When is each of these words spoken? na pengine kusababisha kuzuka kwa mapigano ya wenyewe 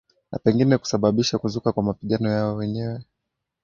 na 0.31 0.39
pengine 0.39 0.77
kusababisha 0.77 1.37
kuzuka 1.37 1.71
kwa 1.71 1.83
mapigano 1.83 2.29
ya 2.29 2.47
wenyewe 2.53 3.05